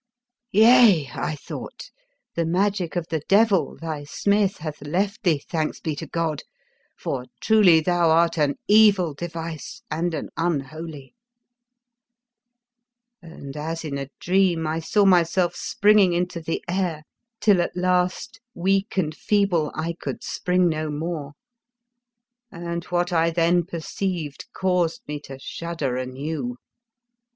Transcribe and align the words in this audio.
"Yea," 0.51 1.11
I 1.13 1.35
thought," 1.35 1.91
the 2.35 2.43
magic 2.43 2.95
of 2.95 3.05
the 3.11 3.21
devil, 3.29 3.77
thy 3.79 4.03
smith, 4.03 4.57
hath 4.57 4.81
left 4.81 5.21
thee, 5.21 5.43
thanks 5.47 5.79
be 5.79 5.95
to 5.97 6.07
God, 6.07 6.41
for 6.97 7.25
truly 7.39 7.81
thou 7.81 8.09
art 8.09 8.35
an 8.39 8.55
evil 8.67 9.13
device 9.13 9.83
and 9.91 10.15
an 10.15 10.29
unholy;" 10.35 11.13
and, 13.21 13.55
as 13.55 13.85
in 13.85 13.99
a 13.99 14.09
dream, 14.19 14.65
I 14.65 14.79
saw 14.79 15.05
myself 15.05 15.55
springing 15.55 16.13
into 16.13 16.41
the 16.41 16.65
air, 16.67 17.03
till 17.39 17.61
at 17.61 17.77
last, 17.77 18.39
weak 18.55 18.97
and 18.97 19.15
feeble, 19.15 19.71
I 19.75 19.93
could 19.99 20.23
spring 20.23 20.67
no 20.67 20.89
more; 20.89 21.33
and 22.51 22.83
what 22.85 23.13
I 23.13 23.29
then 23.29 23.61
32 23.61 23.61
The 23.61 23.61
Fearsome 23.61 23.67
Island 23.67 23.67
perceived 23.67 24.45
caused 24.51 25.01
me 25.07 25.19
to 25.19 25.37
shudder 25.37 25.95
anew. 25.95 26.55